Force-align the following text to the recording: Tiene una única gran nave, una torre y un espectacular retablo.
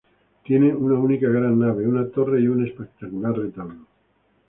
Tiene 0.45 0.73
una 0.73 0.95
única 0.97 1.29
gran 1.29 1.59
nave, 1.59 1.87
una 1.87 2.09
torre 2.09 2.39
y 2.41 2.47
un 2.47 2.65
espectacular 2.65 3.37
retablo. 3.37 3.85